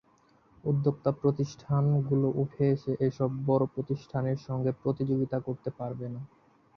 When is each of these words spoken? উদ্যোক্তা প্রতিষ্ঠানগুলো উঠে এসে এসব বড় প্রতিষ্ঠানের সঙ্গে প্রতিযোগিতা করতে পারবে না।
উদ্যোক্তা 0.63 1.11
প্রতিষ্ঠানগুলো 1.21 2.27
উঠে 2.41 2.63
এসে 2.71 2.91
এসব 3.07 3.29
বড় 3.45 3.63
প্রতিষ্ঠানের 3.73 4.39
সঙ্গে 4.47 4.71
প্রতিযোগিতা 4.81 5.37
করতে 5.47 5.69
পারবে 5.79 6.07
না। 6.09 6.21